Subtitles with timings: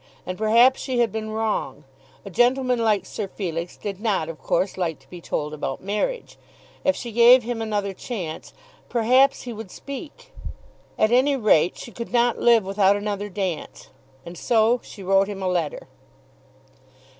[0.25, 1.83] And perhaps she had been wrong.
[2.25, 6.39] A gentleman like Sir Felix did not of course like to be told about marriage.
[6.83, 8.51] If she gave him another chance,
[8.89, 10.33] perhaps he would speak.
[10.97, 13.89] At any rate she could not live without another dance.
[14.25, 15.87] And so she wrote him a letter.